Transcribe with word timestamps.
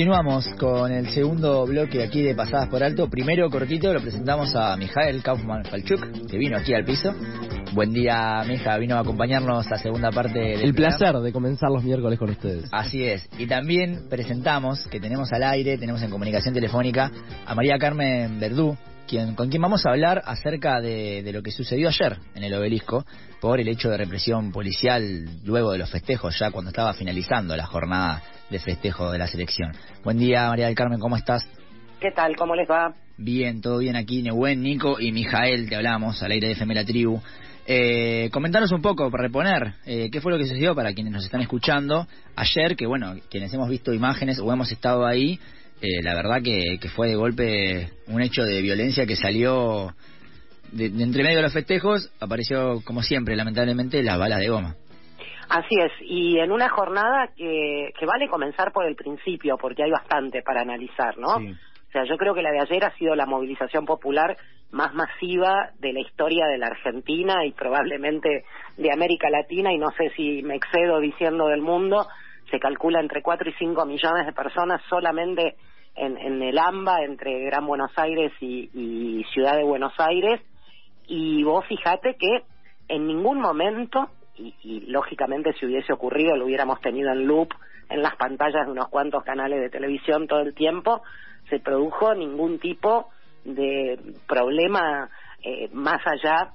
Continuamos 0.00 0.48
con 0.58 0.90
el 0.90 1.10
segundo 1.10 1.66
bloque 1.66 2.02
aquí 2.02 2.22
de 2.22 2.34
Pasadas 2.34 2.70
por 2.70 2.82
Alto. 2.82 3.10
Primero, 3.10 3.50
cortito, 3.50 3.92
lo 3.92 4.00
presentamos 4.00 4.56
a 4.56 4.74
Mijael 4.78 5.22
Kaufman 5.22 5.66
Falchuk, 5.66 6.26
que 6.26 6.38
vino 6.38 6.56
aquí 6.56 6.72
al 6.72 6.86
piso. 6.86 7.14
Buen 7.74 7.92
día, 7.92 8.42
Mija, 8.48 8.78
vino 8.78 8.96
a 8.96 9.00
acompañarnos 9.00 9.66
a 9.66 9.70
la 9.72 9.76
segunda 9.76 10.10
parte 10.10 10.38
del 10.38 10.62
El 10.62 10.72
programa. 10.72 10.96
placer 10.96 11.16
de 11.16 11.32
comenzar 11.32 11.70
los 11.70 11.84
miércoles 11.84 12.18
con 12.18 12.30
ustedes. 12.30 12.64
Así 12.72 13.04
es. 13.04 13.28
Y 13.36 13.46
también 13.46 14.08
presentamos, 14.08 14.86
que 14.86 15.00
tenemos 15.00 15.30
al 15.34 15.42
aire, 15.42 15.76
tenemos 15.76 16.00
en 16.00 16.08
comunicación 16.08 16.54
telefónica, 16.54 17.12
a 17.44 17.54
María 17.54 17.76
Carmen 17.78 18.40
Verdú, 18.40 18.78
quien, 19.10 19.34
con 19.34 19.48
quien 19.48 19.60
vamos 19.60 19.84
a 19.84 19.90
hablar 19.90 20.22
acerca 20.24 20.80
de, 20.80 21.24
de 21.24 21.32
lo 21.32 21.42
que 21.42 21.50
sucedió 21.50 21.88
ayer 21.88 22.18
en 22.36 22.44
el 22.44 22.54
obelisco 22.54 23.04
por 23.40 23.58
el 23.58 23.66
hecho 23.66 23.90
de 23.90 23.96
represión 23.96 24.52
policial 24.52 25.24
luego 25.44 25.72
de 25.72 25.78
los 25.78 25.90
festejos, 25.90 26.38
ya 26.38 26.52
cuando 26.52 26.70
estaba 26.70 26.94
finalizando 26.94 27.56
la 27.56 27.66
jornada 27.66 28.22
de 28.48 28.60
festejo 28.60 29.10
de 29.10 29.18
la 29.18 29.26
selección. 29.26 29.72
Buen 30.04 30.18
día, 30.18 30.48
María 30.48 30.66
del 30.66 30.76
Carmen, 30.76 31.00
¿cómo 31.00 31.16
estás? 31.16 31.44
¿Qué 31.98 32.12
tal? 32.12 32.36
¿Cómo 32.36 32.54
les 32.54 32.70
va? 32.70 32.94
Bien, 33.18 33.60
todo 33.60 33.78
bien 33.78 33.96
aquí, 33.96 34.22
Nehuen, 34.22 34.62
Nico 34.62 35.00
y 35.00 35.10
Mijael, 35.10 35.68
te 35.68 35.74
hablamos 35.74 36.22
al 36.22 36.30
aire 36.30 36.46
de 36.46 36.52
FM 36.52 36.74
La 36.74 36.84
Tribu. 36.84 37.20
Eh, 37.66 38.30
comentanos 38.32 38.70
un 38.70 38.80
poco, 38.80 39.10
para 39.10 39.24
reponer, 39.24 39.74
eh, 39.86 40.08
qué 40.10 40.20
fue 40.20 40.30
lo 40.30 40.38
que 40.38 40.44
sucedió 40.44 40.74
para 40.74 40.94
quienes 40.94 41.12
nos 41.12 41.24
están 41.24 41.40
escuchando 41.40 42.06
ayer, 42.36 42.76
que 42.76 42.86
bueno, 42.86 43.14
quienes 43.28 43.52
hemos 43.52 43.68
visto 43.68 43.92
imágenes 43.92 44.38
o 44.38 44.52
hemos 44.52 44.70
estado 44.70 45.04
ahí, 45.04 45.40
eh, 45.80 46.02
la 46.02 46.14
verdad 46.14 46.42
que, 46.42 46.78
que 46.80 46.88
fue 46.88 47.08
de 47.08 47.14
golpe 47.14 47.90
un 48.06 48.20
hecho 48.20 48.42
de 48.42 48.60
violencia 48.60 49.06
que 49.06 49.16
salió 49.16 49.94
de, 50.72 50.90
de 50.90 51.02
entre 51.02 51.22
medio 51.22 51.38
de 51.38 51.42
los 51.42 51.52
festejos, 51.52 52.12
apareció 52.20 52.80
como 52.84 53.02
siempre, 53.02 53.36
lamentablemente, 53.36 54.02
las 54.02 54.18
balas 54.18 54.40
de 54.40 54.48
goma. 54.48 54.74
Así 55.48 55.74
es, 55.80 55.90
y 56.02 56.38
en 56.38 56.52
una 56.52 56.68
jornada 56.68 57.28
que, 57.36 57.90
que 57.98 58.06
vale 58.06 58.28
comenzar 58.28 58.70
por 58.72 58.86
el 58.86 58.94
principio, 58.94 59.56
porque 59.58 59.82
hay 59.82 59.90
bastante 59.90 60.42
para 60.42 60.60
analizar, 60.60 61.18
¿no? 61.18 61.38
Sí. 61.38 61.56
O 61.88 61.92
sea, 61.92 62.04
yo 62.04 62.16
creo 62.16 62.34
que 62.34 62.42
la 62.42 62.52
de 62.52 62.60
ayer 62.60 62.84
ha 62.84 62.94
sido 62.96 63.16
la 63.16 63.26
movilización 63.26 63.84
popular 63.84 64.36
más 64.70 64.94
masiva 64.94 65.70
de 65.80 65.92
la 65.92 65.98
historia 65.98 66.46
de 66.46 66.58
la 66.58 66.68
Argentina 66.68 67.44
y 67.44 67.50
probablemente 67.50 68.44
de 68.76 68.92
América 68.92 69.28
Latina, 69.28 69.72
y 69.72 69.78
no 69.78 69.88
sé 69.98 70.10
si 70.14 70.40
me 70.44 70.54
excedo 70.54 71.00
diciendo 71.00 71.48
del 71.48 71.62
mundo, 71.62 72.06
se 72.48 72.60
calcula 72.60 73.00
entre 73.00 73.22
4 73.22 73.50
y 73.50 73.52
5 73.54 73.86
millones 73.86 74.26
de 74.26 74.32
personas 74.32 74.80
solamente 74.88 75.56
en, 76.00 76.16
en 76.16 76.42
el 76.42 76.58
AMBA, 76.58 77.04
entre 77.04 77.44
Gran 77.44 77.66
Buenos 77.66 77.92
Aires 77.96 78.32
y, 78.40 79.22
Ciudad 79.34 79.56
de 79.56 79.64
Buenos 79.64 79.92
Aires, 79.98 80.40
y 81.06 81.42
vos 81.44 81.64
fijate 81.66 82.16
que 82.16 82.42
en 82.88 83.06
ningún 83.06 83.38
momento, 83.38 84.08
y, 84.36 84.86
lógicamente 84.86 85.52
si 85.52 85.66
hubiese 85.66 85.92
ocurrido 85.92 86.36
lo 86.36 86.46
hubiéramos 86.46 86.80
tenido 86.80 87.12
en 87.12 87.26
loop 87.26 87.50
en 87.90 88.02
las 88.02 88.16
pantallas 88.16 88.64
de 88.64 88.72
unos 88.72 88.88
cuantos 88.88 89.22
canales 89.24 89.60
de 89.60 89.68
televisión 89.68 90.26
todo 90.26 90.40
el 90.40 90.54
tiempo, 90.54 91.02
se 91.50 91.60
produjo 91.60 92.14
ningún 92.14 92.58
tipo 92.58 93.10
de 93.44 93.98
problema 94.26 95.10
eh, 95.42 95.68
más 95.72 96.00
allá 96.06 96.52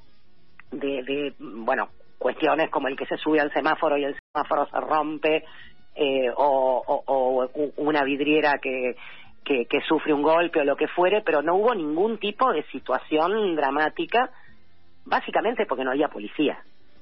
de, 0.71 1.03
de, 1.03 1.33
bueno, 1.39 1.89
cuestiones 2.17 2.71
como 2.71 2.87
el 2.87 2.97
que 2.97 3.05
se 3.05 3.17
sube 3.17 3.39
al 3.39 3.53
semáforo 3.53 3.97
y 3.97 4.05
el 4.05 4.15
semáforo 4.33 4.65
se 4.67 4.79
rompe, 4.79 5.43
eh, 5.97 6.29
o, 6.35 7.47
una 7.77 8.03
vidriera 8.03 8.57
que, 8.61 8.95
que, 9.45 9.65
que 9.69 9.79
sufre 9.87 10.13
un 10.13 10.21
golpe 10.21 10.59
o 10.59 10.65
lo 10.65 10.75
que 10.75 10.87
fuere, 10.87 11.21
pero 11.25 11.41
no 11.41 11.55
hubo 11.55 11.73
ningún 11.73 12.17
tipo 12.17 12.51
de 12.51 12.63
situación 12.63 13.55
dramática, 13.55 14.29
básicamente 15.05 15.65
porque 15.65 15.83
no 15.83 15.91
había 15.91 16.09
policía. 16.09 16.57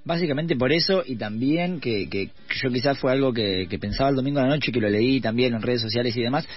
Básicamente 0.06 0.58
por 0.58 0.72
eso 0.74 1.02
y 1.06 1.18
también 1.18 1.80
que, 1.80 2.10
que 2.10 2.30
yo 2.62 2.70
quizás 2.70 3.00
fue 3.00 3.14
algo 3.14 3.32
que, 3.34 3.68
que 3.70 3.80
pensaba 3.80 4.10
el 4.10 4.18
domingo 4.18 4.40
a 4.40 4.44
la 4.44 4.50
noche, 4.50 4.72
que 4.72 4.82
lo 4.82 4.90
leí 4.90 5.22
también 5.22 5.54
en 5.54 5.62
redes 5.62 5.82
sociales 5.82 6.16
y 6.18 6.22
demás. 6.22 6.48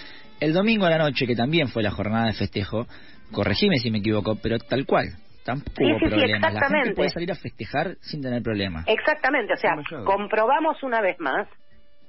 El 0.40 0.52
domingo 0.52 0.84
a 0.84 0.90
la 0.90 0.98
noche, 0.98 1.26
que 1.26 1.36
también 1.36 1.68
fue 1.68 1.82
la 1.82 1.92
jornada 1.92 2.26
de 2.26 2.34
festejo, 2.34 2.86
corregime 3.32 3.78
si 3.78 3.90
me 3.90 3.98
equivoco, 3.98 4.36
pero 4.42 4.58
tal 4.58 4.84
cual, 4.84 5.06
tampoco 5.44 5.72
Sí, 5.78 5.84
hubo 5.84 5.98
sí, 6.00 6.06
sí. 6.08 6.32
La 6.40 6.68
gente 6.68 6.94
puede 6.94 7.08
salir 7.10 7.30
a 7.30 7.36
festejar 7.36 7.96
sin 8.00 8.20
tener 8.20 8.42
problemas. 8.42 8.84
Exactamente, 8.88 9.54
o 9.54 9.56
sea, 9.56 9.76
comprobamos 10.04 10.82
una 10.82 11.00
vez 11.00 11.18
más 11.20 11.48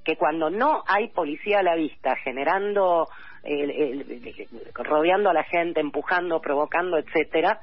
que 0.04 0.16
cuando 0.16 0.50
no 0.50 0.84
hay 0.88 1.10
policía 1.10 1.60
a 1.60 1.64
la 1.64 1.76
vista, 1.76 2.16
generando, 2.24 3.08
el- 3.48 4.60
rodeando 4.76 5.30
a 5.30 5.34
la 5.34 5.44
gente, 5.44 5.80
empujando, 5.80 6.40
provocando, 6.42 6.98
etcétera, 6.98 7.60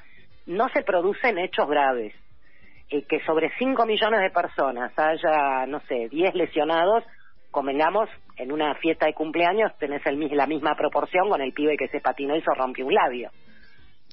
no 0.46 0.68
se 0.70 0.82
producen 0.82 1.38
hechos 1.38 1.68
graves. 1.68 2.14
Eh, 2.90 3.02
que 3.08 3.20
sobre 3.20 3.50
5 3.58 3.86
millones 3.86 4.20
de 4.20 4.30
personas 4.30 4.92
haya, 4.98 5.66
no 5.66 5.80
sé, 5.80 6.08
10 6.10 6.34
lesionados, 6.34 7.04
convengamos, 7.50 8.08
en 8.36 8.50
una 8.52 8.74
fiesta 8.74 9.06
de 9.06 9.14
cumpleaños 9.14 9.72
tenés 9.78 10.04
el, 10.06 10.18
la 10.36 10.46
misma 10.46 10.74
proporción 10.74 11.28
con 11.28 11.40
el 11.40 11.52
pibe 11.52 11.76
que 11.76 11.88
se 11.88 12.00
patinó 12.00 12.36
y 12.36 12.42
se 12.42 12.52
rompió 12.54 12.86
un 12.86 12.94
labio. 12.94 13.30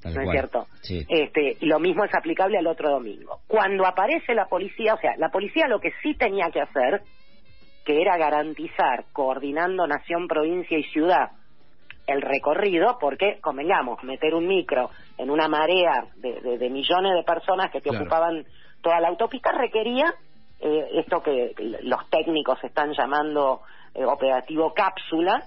Tal 0.01 0.13
¿no 0.15 0.21
es 0.21 0.29
cierto? 0.31 0.67
Sí. 0.81 1.05
Este, 1.09 1.57
y 1.59 1.65
lo 1.65 1.79
mismo 1.79 2.03
es 2.05 2.13
aplicable 2.15 2.57
al 2.57 2.67
otro 2.67 2.89
domingo. 2.89 3.39
Cuando 3.47 3.85
aparece 3.85 4.33
la 4.33 4.45
policía, 4.45 4.93
o 4.93 4.97
sea, 4.97 5.15
la 5.17 5.29
policía 5.29 5.67
lo 5.67 5.79
que 5.79 5.91
sí 6.01 6.13
tenía 6.15 6.49
que 6.51 6.61
hacer, 6.61 7.01
que 7.85 8.01
era 8.01 8.17
garantizar, 8.17 9.05
coordinando 9.11 9.85
nación, 9.85 10.27
provincia 10.27 10.77
y 10.77 10.83
ciudad, 10.85 11.31
el 12.07 12.21
recorrido, 12.21 12.97
porque, 12.99 13.39
convengamos, 13.41 14.03
meter 14.03 14.33
un 14.35 14.47
micro 14.47 14.89
en 15.17 15.29
una 15.29 15.47
marea 15.47 16.07
de, 16.15 16.41
de- 16.41 16.57
de 16.57 16.69
millones 16.69 17.13
de 17.13 17.23
personas 17.23 17.71
que 17.71 17.79
te 17.81 17.89
Claro. 17.89 18.03
ocupaban 18.05 18.45
toda 18.81 18.99
la 18.99 19.09
autopista 19.09 19.51
requería 19.51 20.13
eh, 20.59 20.89
esto 20.93 21.21
que 21.23 21.53
los 21.83 22.09
técnicos 22.09 22.63
están 22.63 22.93
llamando 22.93 23.61
eh, 23.95 24.05
operativo 24.05 24.73
cápsula, 24.73 25.43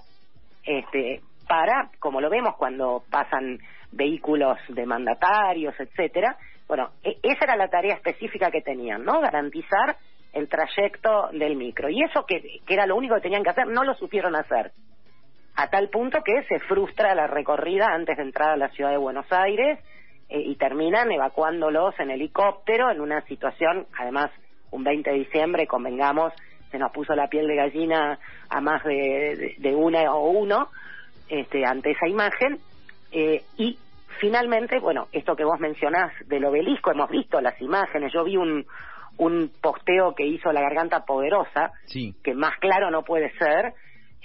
este, 0.63 1.21
para, 1.47 1.89
como 1.99 2.19
lo 2.21 2.29
vemos 2.29 2.55
cuando 2.57 3.03
pasan 3.09 3.59
vehículos 3.91 4.57
de 4.69 4.85
mandatarios, 4.85 5.73
etcétera, 5.79 6.37
bueno, 6.67 6.89
e- 7.03 7.17
esa 7.23 7.45
era 7.45 7.55
la 7.55 7.69
tarea 7.69 7.93
específica 7.95 8.49
que 8.51 8.61
tenían, 8.61 9.03
¿no? 9.05 9.21
Garantizar 9.21 9.95
el 10.33 10.49
trayecto 10.49 11.29
del 11.31 11.55
micro. 11.55 11.87
Y 11.89 12.01
eso 12.03 12.25
que, 12.25 12.41
que 12.65 12.73
era 12.73 12.85
lo 12.85 12.95
único 12.95 13.15
que 13.15 13.21
tenían 13.21 13.43
que 13.43 13.51
hacer, 13.51 13.67
no 13.67 13.83
lo 13.83 13.93
supieron 13.93 14.35
hacer. 14.35 14.71
A 15.57 15.67
tal 15.69 15.89
punto 15.89 16.21
que 16.23 16.43
se 16.43 16.59
frustra 16.59 17.15
la 17.15 17.27
recorrida 17.27 17.87
antes 17.93 18.17
de 18.17 18.23
entrar 18.23 18.49
a 18.51 18.57
la 18.57 18.69
ciudad 18.69 18.91
de 18.91 18.97
Buenos 18.97 19.25
Aires 19.31 19.79
eh, 20.29 20.39
y 20.41 20.55
terminan 20.55 21.11
evacuándolos 21.11 21.97
en 21.99 22.09
helicóptero 22.11 22.91
en 22.91 22.99
una 23.01 23.21
situación, 23.21 23.87
además, 23.97 24.31
un 24.71 24.83
20 24.83 25.09
de 25.11 25.17
diciembre, 25.17 25.67
convengamos, 25.67 26.33
se 26.71 26.77
nos 26.79 26.91
puso 26.91 27.15
la 27.15 27.27
piel 27.27 27.47
de 27.47 27.55
gallina 27.55 28.19
a 28.49 28.59
más 28.61 28.83
de, 28.83 29.35
de, 29.37 29.55
de 29.57 29.75
una 29.75 30.13
o 30.13 30.29
uno 30.31 30.69
este, 31.29 31.65
ante 31.65 31.91
esa 31.91 32.07
imagen. 32.07 32.59
eh, 33.11 33.43
y 33.57 33.77
finalmente, 34.19 34.79
bueno, 34.79 35.07
esto 35.11 35.35
que 35.35 35.43
vos 35.45 35.59
mencionás 35.59 36.11
del 36.27 36.45
obelisco, 36.45 36.91
hemos 36.91 37.09
visto 37.09 37.39
las 37.41 37.59
imágenes, 37.61 38.11
yo 38.13 38.23
vi 38.23 38.35
un, 38.37 38.65
un 39.17 39.51
posteo 39.61 40.15
que 40.15 40.25
hizo 40.25 40.51
la 40.51 40.61
Garganta 40.61 41.05
Poderosa, 41.05 41.71
Sí. 41.85 42.13
que 42.23 42.33
más 42.33 42.57
claro 42.59 42.89
no 42.91 43.03
puede 43.03 43.29
ser, 43.37 43.73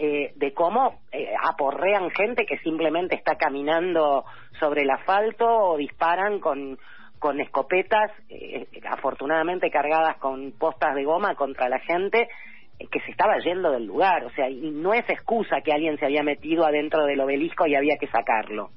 eh, 0.02 0.32
de 0.34 0.54
cómo 0.54 1.00
eh, 1.12 1.28
aporrean 1.46 2.10
gente 2.10 2.46
que 2.46 2.56
simplemente 2.60 3.14
está 3.16 3.36
caminando 3.36 4.24
sobre 4.58 4.82
el 4.82 4.90
asfalto 4.90 5.46
o 5.46 5.76
disparan 5.76 6.40
con, 6.40 6.78
con 7.18 7.38
escopetas, 7.38 8.10
eh, 8.30 8.66
afortunadamente 8.90 9.70
cargadas 9.70 10.16
con 10.16 10.52
postas 10.52 10.94
de 10.94 11.04
goma 11.04 11.34
contra 11.34 11.68
la 11.68 11.78
gente 11.80 12.28
eh, 12.78 12.86
que 12.90 13.00
se 13.00 13.10
estaba 13.10 13.38
yendo 13.44 13.70
del 13.72 13.84
lugar. 13.84 14.24
O 14.24 14.30
sea, 14.30 14.48
y 14.48 14.70
no 14.70 14.94
es 14.94 15.08
excusa 15.10 15.60
que 15.62 15.70
alguien 15.70 15.98
se 15.98 16.06
había 16.06 16.22
metido 16.22 16.64
adentro 16.64 17.04
del 17.04 17.20
obelisco 17.20 17.66
y 17.66 17.74
había 17.74 17.96
que 18.00 18.06
sacarlo. 18.06 18.70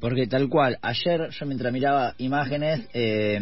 Porque 0.00 0.26
tal 0.26 0.48
cual, 0.48 0.78
ayer 0.80 1.28
yo 1.28 1.44
mientras 1.44 1.70
miraba 1.74 2.14
imágenes, 2.16 2.88
eh, 2.94 3.38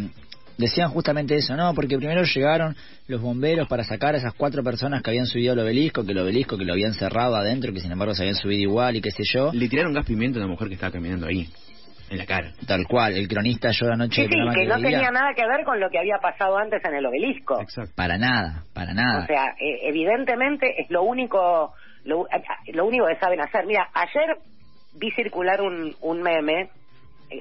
decían 0.58 0.90
justamente 0.90 1.36
eso, 1.36 1.56
¿no? 1.56 1.72
Porque 1.74 1.96
primero 1.96 2.22
llegaron 2.22 2.76
los 3.06 3.22
bomberos 3.22 3.68
para 3.68 3.84
sacar 3.84 4.14
a 4.14 4.18
esas 4.18 4.34
cuatro 4.34 4.62
personas 4.62 5.02
que 5.02 5.10
habían 5.10 5.26
subido 5.26 5.52
al 5.52 5.60
obelisco, 5.60 6.04
que 6.04 6.12
el 6.12 6.18
obelisco 6.18 6.58
que 6.58 6.64
lo 6.64 6.72
habían 6.72 6.92
cerrado 6.94 7.36
adentro, 7.36 7.72
que 7.72 7.80
sin 7.80 7.92
embargo 7.92 8.14
se 8.14 8.22
habían 8.22 8.36
subido 8.36 8.60
igual 8.60 8.96
y 8.96 9.00
qué 9.00 9.10
sé 9.10 9.22
yo. 9.32 9.50
Le 9.52 9.68
tiraron 9.68 9.94
gas 9.94 10.04
pimienta 10.04 10.38
a 10.38 10.42
una 10.42 10.50
mujer 10.50 10.68
que 10.68 10.74
estaba 10.74 10.92
caminando 10.92 11.26
ahí, 11.26 11.48
en 12.10 12.18
la 12.18 12.26
cara. 12.26 12.52
Tal 12.66 12.86
cual, 12.86 13.16
el 13.16 13.28
cronista 13.28 13.70
yo 13.70 13.86
anoche 13.92 14.22
Sí, 14.22 14.28
sí, 14.28 14.54
que 14.54 14.66
no 14.66 14.80
tenía 14.80 15.10
nada 15.10 15.32
que 15.34 15.46
ver 15.46 15.64
con 15.64 15.80
lo 15.80 15.88
que 15.90 15.98
había 15.98 16.18
pasado 16.18 16.58
antes 16.58 16.84
en 16.84 16.94
el 16.94 17.06
obelisco. 17.06 17.60
Exacto. 17.60 17.92
Para 17.94 18.18
nada, 18.18 18.64
para 18.74 18.92
nada. 18.92 19.22
O 19.22 19.26
sea, 19.26 19.54
eh, 19.60 19.88
evidentemente 19.88 20.80
es 20.80 20.90
lo 20.90 21.02
único 21.02 21.72
lo, 22.04 22.26
eh, 22.26 22.42
lo 22.72 22.86
único 22.86 23.06
que 23.06 23.16
saben 23.16 23.40
hacer. 23.40 23.66
Mira, 23.66 23.88
ayer 23.94 24.36
vi 24.94 25.10
circular 25.12 25.60
un, 25.60 25.94
un 26.00 26.22
meme, 26.22 26.70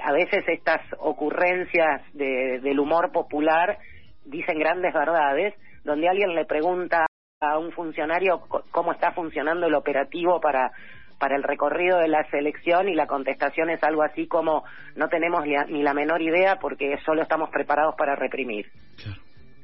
a 0.02 0.12
veces 0.12 0.44
estas 0.48 0.82
ocurrencias 1.00 2.02
de- 2.14 2.60
del 2.62 2.80
humor 2.80 3.12
popular 3.12 3.78
dicen 4.26 4.60
grandes 4.60 4.94
verdades, 4.94 5.54
donde 5.84 6.10
alguien 6.10 6.36
le 6.36 6.46
pregunta 6.46 7.06
a 7.40 7.58
un 7.58 7.72
funcionario 7.72 8.40
cómo 8.72 8.92
está 8.92 9.12
funcionando 9.12 9.68
el 9.68 9.76
operativo 9.76 10.40
para 10.42 10.72
para 11.20 11.36
el 11.36 11.42
recorrido 11.44 11.98
de 11.98 12.08
la 12.08 12.24
selección 12.30 12.90
y 12.90 12.94
la 12.94 13.08
contestación 13.08 13.72
es 13.72 13.82
algo 13.84 14.04
así 14.04 14.28
como 14.28 14.64
no 14.96 15.08
tenemos 15.10 15.44
ni, 15.46 15.82
la 15.82 15.94
menor 15.96 16.22
idea 16.22 16.58
porque 16.60 16.96
solo 17.06 17.24
estamos 17.24 17.50
preparados 17.50 17.96
para 17.98 18.16
reprimir. 18.16 18.68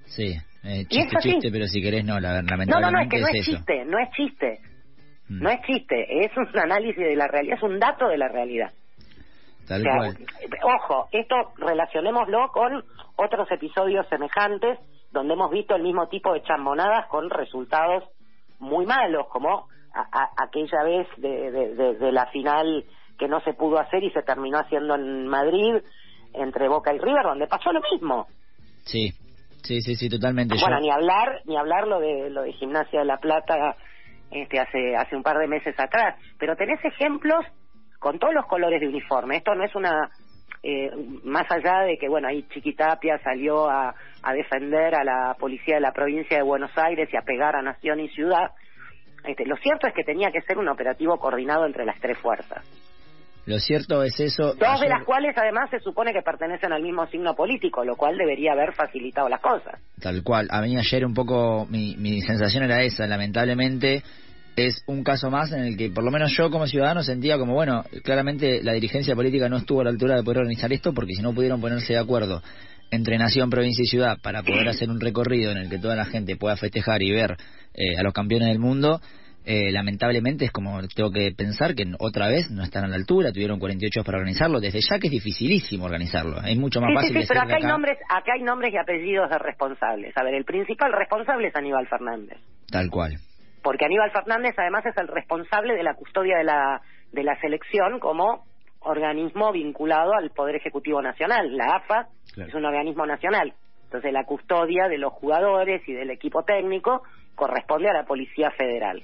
Sí, 0.06 0.34
eh, 0.64 0.82
Y 0.82 0.86
chiste, 0.86 1.18
chiste, 1.22 1.52
pero 1.52 1.68
si 1.68 1.82
querés 1.82 2.04
no, 2.06 2.20
la, 2.20 2.42
No, 2.42 2.42
no, 2.42 2.42
no, 2.42 2.44
es 2.44 2.52
lamentablemente 2.52 3.16
que 3.16 3.22
no 3.22 3.28
es 3.28 3.46
chiste, 3.46 3.86
no 3.86 4.00
es 4.00 4.10
chiste. 4.12 4.60
Mm. 5.30 5.42
No 5.44 5.50
es 5.50 5.62
chiste, 5.62 6.26
es 6.26 6.32
un 6.38 6.60
análisis 6.60 6.98
de 6.98 7.16
la 7.16 7.28
realidad, 7.28 7.58
es 7.58 7.64
un 7.64 7.80
dato 7.80 8.08
de 8.08 8.18
la 8.18 8.28
realidad. 8.28 8.72
Tal 9.68 9.84
cual. 9.84 10.18
Ojo, 10.64 11.08
esto 11.12 11.36
relacionémoslo 11.58 12.50
con 12.52 12.84
otros 13.16 13.50
episodios 13.52 14.08
semejantes 14.10 14.80
donde 15.12 15.34
hemos 15.34 15.52
visto 15.52 15.76
el 15.76 15.84
mismo 15.84 16.08
tipo 16.08 16.34
de 16.34 16.42
chambonadas 16.42 17.08
con 17.08 17.30
resultados 17.30 18.04
muy 18.60 18.86
malos, 18.86 19.28
como 19.30 19.68
aquella 19.94 20.84
vez 20.84 21.08
de, 21.18 21.52
de, 22.00 22.12
la 22.12 22.26
final 22.28 22.84
que 23.20 23.28
no 23.28 23.40
se 23.42 23.54
pudo 23.54 23.78
hacer 23.78 24.04
y 24.04 24.10
se 24.10 24.24
terminó 24.24 24.58
haciendo 24.58 24.96
en 24.96 25.28
Madrid 25.28 25.76
entre 26.34 26.68
Boca 26.68 26.92
y 26.94 26.98
River, 26.98 27.24
donde 27.24 27.46
pasó 27.46 27.72
lo 27.72 27.82
mismo. 27.92 28.26
Sí, 28.86 29.12
sí, 29.62 29.82
sí, 29.82 29.96
sí, 29.96 30.10
totalmente. 30.10 30.56
Bueno, 30.60 30.80
ni 30.80 30.90
hablar, 30.90 31.42
ni 31.46 31.56
hablar 31.58 31.88
lo 31.88 32.00
de 32.00 32.32
lo 32.32 32.42
de 32.42 32.54
Gimnasia 32.54 33.02
de 33.02 33.06
la 33.06 33.18
Plata 33.18 33.76
este 34.32 34.60
hace 34.60 34.96
hace 34.96 35.16
un 35.16 35.22
par 35.22 35.38
de 35.38 35.48
meses 35.48 35.76
atrás, 35.80 36.16
pero 36.40 36.56
tenés 36.56 36.84
ejemplos 36.84 37.46
con 38.04 38.20
todos 38.20 38.34
los 38.34 38.46
colores 38.46 38.82
de 38.82 38.88
uniforme. 38.90 39.38
Esto 39.38 39.56
no 39.56 39.64
es 39.64 39.74
una 39.76 40.12
eh, 40.62 40.92
más 41.24 41.50
allá 41.50 41.84
de 41.84 41.98
que, 41.98 42.10
bueno, 42.10 42.28
ahí 42.28 42.44
Chiquitapia 42.54 43.18
salió 43.24 43.70
a, 43.70 43.96
a 44.22 44.34
defender 44.34 44.94
a 44.94 45.04
la 45.06 45.36
policía 45.40 45.76
de 45.76 45.82
la 45.82 45.94
provincia 45.94 46.38
de 46.38 46.44
Buenos 46.44 46.72
Aires 46.78 47.10
y 47.12 47.18
a 47.18 47.22
pegar 47.22 47.56
a 47.56 47.62
nación 47.62 48.02
y 48.02 48.10
ciudad, 48.10 48.52
este, 49.24 49.46
lo 49.46 49.56
cierto 49.56 49.88
es 49.88 49.94
que 49.94 50.04
tenía 50.04 50.32
que 50.32 50.42
ser 50.42 50.58
un 50.58 50.68
operativo 50.68 51.18
coordinado 51.18 51.66
entre 51.66 51.86
las 51.86 51.98
tres 52.00 52.18
fuerzas. 52.20 52.62
Lo 53.46 53.60
cierto 53.60 54.04
es 54.04 54.18
eso. 54.20 54.54
Dos 54.54 54.80
de 54.80 54.88
las 54.88 55.04
cuales 55.04 55.36
además 55.38 55.70
se 55.70 55.80
supone 55.80 56.14
que 56.14 56.22
pertenecen 56.22 56.72
al 56.72 56.82
mismo 56.82 57.06
signo 57.08 57.36
político, 57.36 57.84
lo 57.84 57.96
cual 57.96 58.18
debería 58.18 58.54
haber 58.54 58.74
facilitado 58.74 59.28
las 59.28 59.42
cosas. 59.42 59.82
Tal 60.02 60.24
cual. 60.24 60.48
A 60.50 60.62
mí 60.62 60.78
ayer 60.78 61.06
un 61.06 61.14
poco 61.14 61.66
mi, 61.70 61.96
mi 61.98 62.22
sensación 62.22 62.64
era 62.64 62.82
esa. 62.84 63.06
Lamentablemente 63.06 64.02
es 64.56 64.84
un 64.86 65.04
caso 65.04 65.30
más 65.30 65.52
en 65.52 65.64
el 65.64 65.78
que 65.78 65.90
por 65.90 66.04
lo 66.04 66.12
menos 66.12 66.32
yo 66.38 66.52
como 66.52 66.68
ciudadano 66.68 67.04
sentía 67.04 67.38
como, 67.38 67.54
bueno, 67.54 67.84
claramente 68.04 68.62
la 68.64 68.74
dirigencia 68.74 69.16
política 69.16 69.50
no 69.50 69.58
estuvo 69.58 69.82
a 69.82 69.86
la 69.86 69.90
altura 69.90 70.16
de 70.16 70.24
poder 70.24 70.40
organizar 70.40 70.72
esto 70.72 70.94
porque 70.94 71.14
si 71.14 71.22
no 71.22 71.34
pudieron 71.34 71.60
ponerse 71.60 71.94
de 71.94 72.00
acuerdo 72.00 72.42
entre 72.92 73.18
nación, 73.18 73.50
provincia 73.50 73.82
y 73.82 73.88
ciudad 73.88 74.20
para 74.22 74.44
poder 74.44 74.68
hacer 74.70 74.90
un 74.90 75.00
recorrido 75.00 75.52
en 75.52 75.58
el 75.58 75.70
que 75.70 75.80
toda 75.80 75.96
la 75.96 76.06
gente 76.06 76.36
pueda 76.36 76.56
festejar 76.58 77.02
y 77.02 77.12
ver 77.12 77.38
eh, 77.74 77.98
a 77.98 78.04
los 78.04 78.14
campeones 78.14 78.50
del 78.50 78.60
mundo, 78.60 79.02
eh, 79.46 79.72
lamentablemente 79.72 80.46
es 80.46 80.52
como 80.52 80.80
tengo 80.88 81.12
que 81.12 81.32
pensar 81.36 81.74
que 81.74 81.86
otra 81.98 82.28
vez 82.28 82.52
no 82.52 82.64
están 82.64 82.84
a 82.84 82.88
la 82.88 82.96
altura, 82.96 83.32
tuvieron 83.32 83.58
48 83.58 84.04
para 84.04 84.20
organizarlo, 84.20 84.60
desde 84.60 84.80
ya 84.82 85.00
que 85.00 85.08
es 85.08 85.12
dificilísimo 85.12 85.86
organizarlo, 85.86 86.40
es 86.44 86.56
mucho 86.56 86.80
más 86.82 86.94
fácil. 86.94 87.14
Sí, 87.14 87.22
sí, 87.22 87.26
pero 87.28 87.42
acá 87.42 87.56
hay, 87.56 87.64
nombres, 87.64 87.98
acá 88.08 88.34
hay 88.38 88.44
nombres 88.44 88.72
y 88.72 88.78
apellidos 88.78 89.28
de 89.28 89.40
responsables. 89.40 90.16
A 90.16 90.24
ver, 90.24 90.36
el 90.36 90.46
principal 90.46 90.94
responsable 90.94 91.48
es 91.48 91.56
Aníbal 91.56 91.88
Fernández. 91.88 92.38
Tal 92.70 92.92
cual 92.92 93.18
porque 93.64 93.86
Aníbal 93.86 94.12
Fernández 94.12 94.54
además 94.58 94.86
es 94.86 94.96
el 94.98 95.08
responsable 95.08 95.76
de 95.76 95.84
la 95.84 95.96
custodia 95.96 96.38
de 96.38 96.44
la, 96.44 96.82
de 97.12 97.24
la 97.24 97.40
selección 97.40 98.00
como 98.00 98.46
organismo 98.82 99.52
vinculado 99.52 100.14
al 100.14 100.32
Poder 100.32 100.58
Ejecutivo 100.58 101.02
Nacional. 101.02 101.56
La 101.56 101.78
AFA 101.78 102.10
es 102.36 102.54
un 102.54 102.66
organismo 102.66 103.06
nacional. 103.06 103.54
Entonces 103.86 104.12
la 104.12 104.26
custodia 104.26 104.88
de 104.88 104.98
los 104.98 105.14
jugadores 105.14 105.88
y 105.88 105.94
del 105.94 106.12
equipo 106.12 106.44
técnico 106.44 107.04
corresponde 107.36 107.90
a 107.90 107.94
la 107.94 108.04
Policía 108.04 108.52
Federal. 108.52 109.02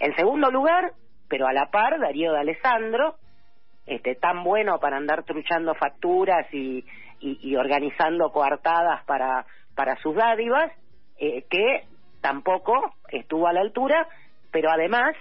En 0.00 0.14
segundo 0.14 0.50
lugar, 0.50 0.92
pero 1.28 1.46
a 1.46 1.52
la 1.52 1.70
par, 1.70 1.98
Darío 1.98 2.32
de 2.32 2.40
Alessandro, 2.40 3.16
este, 3.86 4.14
tan 4.16 4.44
bueno 4.44 4.78
para 4.78 4.98
andar 4.98 5.24
truchando 5.24 5.74
facturas 5.74 6.46
y, 6.52 6.84
y, 7.20 7.56
organizando 7.56 8.30
coartadas 8.30 9.02
para, 9.06 9.46
para 9.74 9.96
sus 9.96 10.14
dádivas, 10.14 10.70
eh, 11.18 11.44
que 11.50 11.84
tampoco 12.20 12.94
estuvo 13.10 13.46
a 13.46 13.52
la 13.52 13.60
altura, 13.60 14.08
pero 14.50 14.70
además 14.70 15.14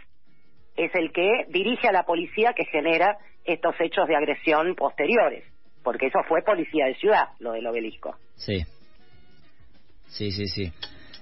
es 0.75 0.94
el 0.95 1.11
que 1.11 1.45
dirige 1.49 1.88
a 1.88 1.91
la 1.91 2.03
policía 2.03 2.53
que 2.53 2.65
genera 2.65 3.17
estos 3.45 3.75
hechos 3.79 4.07
de 4.07 4.15
agresión 4.15 4.75
posteriores, 4.75 5.44
porque 5.83 6.07
eso 6.07 6.19
fue 6.27 6.41
policía 6.44 6.85
de 6.85 6.95
ciudad, 6.95 7.29
lo 7.39 7.53
del 7.53 7.65
obelisco. 7.65 8.15
Sí, 8.35 8.63
sí, 10.07 10.31
sí, 10.31 10.47
sí. 10.47 10.71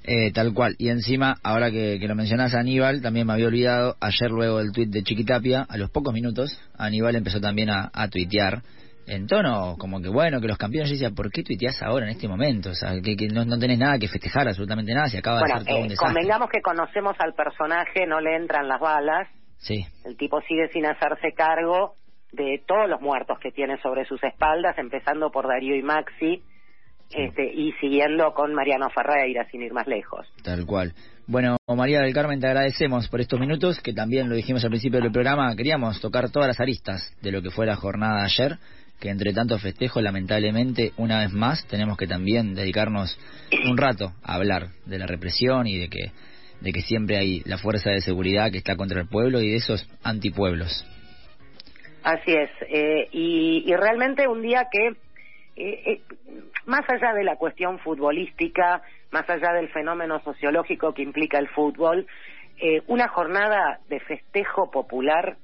Eh, 0.08 0.32
tal 0.32 0.54
cual. 0.54 0.76
Y 0.78 0.90
encima, 0.90 1.38
ahora 1.42 1.72
que, 1.72 1.98
lo 2.00 2.16
mencionas 2.16 2.54
Aníbal, 2.54 3.02
también 3.02 3.26
me 3.26 3.34
había 3.34 3.48
olvidado, 3.48 3.96
ayer 4.00 4.30
luego 4.30 4.60
del 4.60 4.72
tuit 4.72 4.90
de 4.90 5.02
Chiquitapia, 5.02 5.66
a 5.68 5.78
los 5.78 5.90
pocos 5.90 6.14
minutos, 6.14 6.60
Aníbal 6.78 7.16
empezó 7.16 7.42
también 7.42 7.72
a, 7.72 7.90
a 7.92 8.08
tuitear 8.10 8.62
en 9.08 9.28
tono 9.28 9.76
como 9.78 10.02
que 10.02 10.10
bueno, 10.10 10.42
que 10.42 10.48
los 10.48 10.58
campeones, 10.58 10.90
yo 10.90 10.96
decía, 10.96 11.12
¿por 11.16 11.32
qué 11.32 11.44
tuiteas 11.44 11.82
ahora 11.82 12.06
en 12.06 12.12
este 12.12 12.28
momento? 12.28 12.70
O 12.70 12.76
sea, 12.76 12.92
que, 13.02 13.16
no, 13.32 13.46
no, 13.46 13.58
tenés 13.60 13.80
nada 13.80 13.98
que 14.00 14.08
festejar, 14.08 14.48
absolutamente 14.48 14.94
nada, 14.94 15.08
se 15.08 15.20
acaba 15.20 15.40
de 15.40 15.54
hacer 15.54 15.68
todo 15.68 15.78
un 15.78 15.86
eh, 15.86 15.90
desastre. 15.90 16.14
Convengamos 16.14 16.50
que 16.50 16.62
conocemos 16.62 17.16
al 17.20 17.34
personaje, 17.34 18.06
no 18.08 18.20
le 18.20 18.36
entran 18.36 18.68
las 18.68 18.80
balas. 18.80 19.28
Sí. 19.58 19.86
El 20.04 20.18
tipo 20.18 20.42
sigue 20.42 20.70
sin 20.70 20.86
hacerse 20.86 21.34
cargo 21.34 21.96
de 22.32 22.62
todos 22.68 22.90
los 22.90 23.02
muertos 23.02 23.40
que 23.40 23.52
tiene 23.52 23.78
sobre 23.82 24.06
sus 24.06 24.22
espaldas, 24.24 24.78
empezando 24.78 25.32
por 25.32 25.48
Darío 25.48 25.76
y 25.76 25.82
Maxi, 25.82 26.44
este, 27.12 27.46
y 27.54 27.72
siguiendo 27.74 28.34
con 28.34 28.54
Mariano 28.54 28.90
Ferreira, 28.90 29.48
sin 29.52 29.62
ir 29.62 29.74
más 29.74 29.88
lejos. 29.88 30.28
Tal 30.44 30.66
cual. 30.66 30.94
Bueno, 31.28 31.58
María 31.68 32.02
del 32.02 32.14
Carmen, 32.14 32.40
te 32.40 32.48
agradecemos 32.48 33.08
por 33.08 33.20
estos 33.20 33.40
minutos, 33.40 33.80
que 33.80 33.94
también 33.94 34.30
lo 34.30 34.36
dijimos 34.36 34.64
al 34.64 34.70
principio 34.70 35.02
del 35.02 35.12
programa, 35.12 35.56
queríamos 35.56 36.00
tocar 36.00 36.30
todas 36.30 36.48
las 36.48 36.60
aristas 36.60 37.12
de 37.22 37.32
lo 37.32 37.42
que 37.42 37.50
fue 37.50 37.66
la 37.66 37.76
jornada 37.76 38.20
de 38.20 38.26
ayer 38.26 38.58
que 39.00 39.10
entre 39.10 39.34
tanto 39.34 39.58
festejo, 39.60 40.02
lamentablemente, 40.02 40.94
una 40.98 41.20
vez 41.20 41.32
más, 41.32 41.66
tenemos 41.68 41.98
que 41.98 42.08
también 42.08 42.56
dedicarnos 42.56 43.20
un 43.66 43.78
rato 43.78 44.14
a 44.24 44.36
hablar 44.36 44.70
de 44.86 44.98
la 44.98 45.06
represión 45.06 45.68
y 45.68 45.78
de 45.78 45.90
que, 45.90 46.12
de 46.62 46.72
que 46.72 46.82
siempre 46.82 47.18
hay 47.18 47.42
la 47.46 47.58
fuerza 47.58 47.90
de 47.90 48.02
seguridad 48.02 48.52
que 48.52 48.58
está 48.58 48.76
contra 48.76 49.02
el 49.02 49.08
pueblo 49.08 49.42
y 49.42 49.50
de 49.50 49.58
esos 49.58 49.88
antipueblos. 50.04 50.86
Así 52.04 52.32
es, 52.32 52.50
eh, 52.70 53.08
y, 53.12 53.74
realmente 53.76 54.28
un 54.28 54.42
día 54.42 54.68
que, 54.72 54.96
eh, 55.56 55.82
eh, 55.86 56.02
más 56.66 56.90
allá 56.90 57.14
de 57.14 57.24
la 57.24 57.36
cuestión 57.38 57.80
futbolística, 57.80 58.82
más 59.12 59.30
allá 59.30 59.54
del 59.54 59.70
fenómeno 59.70 60.20
sociológico 60.22 60.94
que 60.94 61.04
implica 61.04 61.38
el 61.40 61.48
fútbol, 61.50 62.08
una 62.88 63.10
jornada 63.10 63.82
de 63.90 64.00
festejo 64.00 64.72
popular 64.72 65.36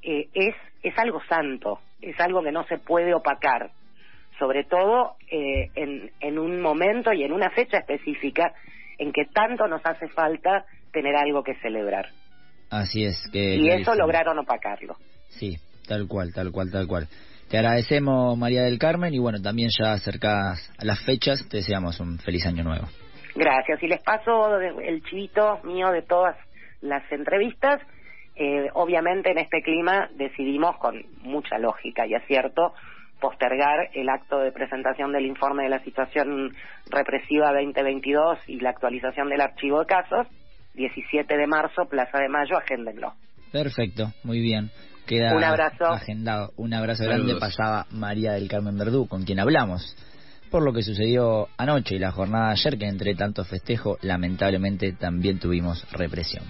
es, 0.00 0.54
es 0.82 0.98
algo 0.98 1.20
santo, 1.28 1.80
es 2.00 2.18
algo 2.20 2.42
que 2.42 2.52
no 2.52 2.64
se 2.64 2.78
puede 2.78 3.14
opacar, 3.14 3.70
sobre 4.38 4.64
todo 4.64 5.16
eh, 5.30 5.70
en, 5.74 6.10
en 6.20 6.38
un 6.38 6.60
momento 6.60 7.12
y 7.12 7.24
en 7.24 7.32
una 7.32 7.50
fecha 7.50 7.78
específica 7.78 8.52
en 8.98 9.12
que 9.12 9.26
tanto 9.26 9.66
nos 9.66 9.84
hace 9.84 10.08
falta 10.08 10.64
tener 10.92 11.16
algo 11.16 11.42
que 11.42 11.54
celebrar. 11.56 12.06
Así 12.70 13.04
es. 13.04 13.28
Que, 13.32 13.56
y 13.56 13.68
eso 13.68 13.94
lograron 13.94 14.38
opacarlo. 14.38 14.96
Sí, 15.28 15.56
tal 15.86 16.06
cual, 16.08 16.32
tal 16.32 16.50
cual, 16.50 16.70
tal 16.70 16.86
cual. 16.86 17.08
Te 17.48 17.58
agradecemos, 17.58 18.36
María 18.36 18.62
del 18.62 18.78
Carmen, 18.78 19.14
y 19.14 19.18
bueno, 19.18 19.40
también 19.40 19.70
ya 19.78 19.92
acercadas 19.92 20.72
a 20.78 20.84
las 20.84 21.00
fechas, 21.04 21.48
te 21.48 21.58
deseamos 21.58 22.00
un 22.00 22.18
feliz 22.18 22.44
año 22.46 22.64
nuevo. 22.64 22.86
Gracias. 23.34 23.82
Y 23.82 23.86
les 23.86 24.02
paso 24.02 24.58
el 24.58 25.02
chivito 25.04 25.60
mío 25.64 25.90
de 25.90 26.02
todas 26.02 26.36
las 26.80 27.02
entrevistas 27.12 27.80
eh, 28.38 28.68
obviamente 28.74 29.30
en 29.30 29.38
este 29.38 29.62
clima 29.62 30.10
decidimos 30.14 30.76
con 30.76 31.02
mucha 31.22 31.58
lógica 31.58 32.06
y 32.06 32.14
acierto 32.14 32.74
postergar 33.18 33.88
el 33.94 34.10
acto 34.10 34.40
de 34.40 34.52
presentación 34.52 35.10
del 35.10 35.24
informe 35.24 35.62
de 35.62 35.70
la 35.70 35.82
situación 35.82 36.54
represiva 36.90 37.50
2022 37.54 38.38
y 38.46 38.60
la 38.60 38.70
actualización 38.70 39.30
del 39.30 39.40
archivo 39.40 39.80
de 39.80 39.86
casos, 39.86 40.26
17 40.74 41.34
de 41.34 41.46
marzo, 41.46 41.86
Plaza 41.86 42.18
de 42.18 42.28
Mayo, 42.28 42.58
agéndenlo. 42.58 43.14
Perfecto, 43.52 44.12
muy 44.22 44.40
bien. 44.40 44.70
Queda 45.06 45.34
un 45.36 45.44
abrazo. 45.44 45.86
agendado. 45.86 46.52
Un 46.56 46.74
abrazo 46.74 47.04
grande. 47.04 47.36
Pasaba 47.36 47.86
María 47.90 48.32
del 48.32 48.48
Carmen 48.48 48.76
Verdú, 48.76 49.06
con 49.06 49.24
quien 49.24 49.40
hablamos 49.40 49.96
por 50.50 50.62
lo 50.62 50.72
que 50.72 50.82
sucedió 50.82 51.48
anoche 51.56 51.96
y 51.96 51.98
la 51.98 52.12
jornada 52.12 52.46
de 52.46 52.52
ayer, 52.52 52.78
que 52.78 52.86
entre 52.86 53.14
tanto 53.14 53.44
festejo, 53.44 53.98
lamentablemente 54.02 54.92
también 54.92 55.38
tuvimos 55.38 55.84
represión. 55.92 56.44